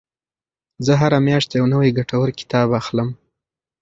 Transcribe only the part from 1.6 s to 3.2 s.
نوی ګټور کتاب اخلم.